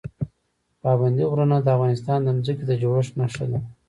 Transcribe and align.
پابندي 0.83 1.23
غرونه 1.31 1.55
د 1.61 1.67
افغانستان 1.75 2.19
د 2.23 2.27
ځمکې 2.45 2.65
د 2.67 2.71
جوړښت 2.81 3.13
نښه 3.19 3.45
ده. 3.51 3.59